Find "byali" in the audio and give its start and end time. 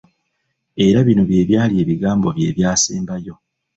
1.49-1.73